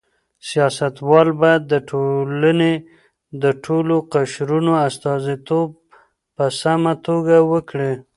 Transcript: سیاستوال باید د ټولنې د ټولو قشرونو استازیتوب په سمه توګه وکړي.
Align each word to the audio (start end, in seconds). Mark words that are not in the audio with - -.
سیاستوال 0.49 1.27
باید 1.41 1.61
د 1.73 1.73
ټولنې 1.89 2.73
د 3.43 3.45
ټولو 3.65 3.95
قشرونو 4.13 4.71
استازیتوب 4.87 5.69
په 6.35 6.45
سمه 6.61 6.93
توګه 7.07 7.35
وکړي. 7.51 7.93